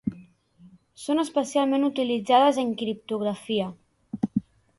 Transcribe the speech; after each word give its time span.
Són 1.01 1.23
especialment 1.23 1.85
utilitzades 1.89 2.59
en 2.65 2.73
criptografia. 2.81 3.71